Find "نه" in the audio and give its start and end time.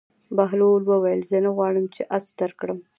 1.45-1.49